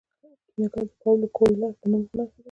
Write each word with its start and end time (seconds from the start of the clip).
کیمیاګر 0.49 0.85
د 0.89 0.91
پاولو 1.01 1.27
کویلیو 1.35 1.77
د 1.79 1.81
نبوغ 1.91 2.11
نښه 2.17 2.25
ده. 2.25 2.25